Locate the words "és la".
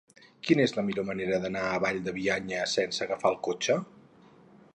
0.69-0.83